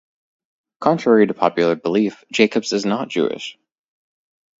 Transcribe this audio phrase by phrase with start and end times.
[0.79, 3.55] Contrary to popular belief, Jacobs is not Jewish.